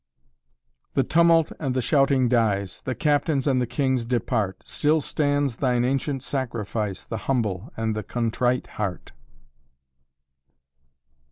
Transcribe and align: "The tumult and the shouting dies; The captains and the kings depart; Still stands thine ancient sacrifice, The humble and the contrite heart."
"The 0.95 1.03
tumult 1.03 1.51
and 1.59 1.75
the 1.75 1.81
shouting 1.83 2.27
dies; 2.27 2.81
The 2.81 2.95
captains 2.95 3.45
and 3.45 3.61
the 3.61 3.67
kings 3.67 4.03
depart; 4.03 4.63
Still 4.65 4.99
stands 4.99 5.57
thine 5.57 5.85
ancient 5.85 6.23
sacrifice, 6.23 7.03
The 7.03 7.17
humble 7.29 7.71
and 7.77 7.95
the 7.95 8.01
contrite 8.01 8.65
heart." 8.65 9.11